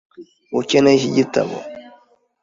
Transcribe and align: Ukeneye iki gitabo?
Ukeneye 0.59 0.93
iki 0.99 1.09
gitabo? 1.17 1.55